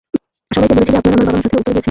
সবাইকে 0.55 0.73
বলেছি 0.77 0.91
যে 0.93 0.97
আপনারা 0.99 1.11
আমার 1.15 1.21
বাবা-মার 1.27 1.41
সাথে 1.43 1.45
উত্তরে 1.49 1.61
গিয়েছেন। 1.63 1.79